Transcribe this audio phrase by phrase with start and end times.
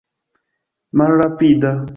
[0.99, 1.69] malrapida